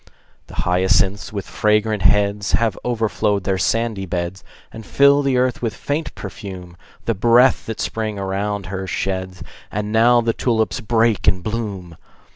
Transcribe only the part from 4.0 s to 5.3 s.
beds, And fill